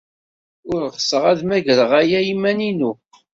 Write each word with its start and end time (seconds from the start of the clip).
Ur 0.71 0.81
ɣseɣ 0.95 1.23
ad 1.31 1.39
mmagreɣ 1.43 1.91
aya 2.01 2.19
i 2.23 2.25
yiman-inu. 2.27 2.91